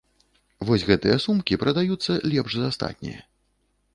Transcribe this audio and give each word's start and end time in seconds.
Вось 0.67 0.85
гэтыя 0.89 1.17
сумкі 1.25 1.59
прадаюцца 1.65 2.17
лепш 2.31 2.51
за 2.61 2.65
астатняе. 2.73 3.17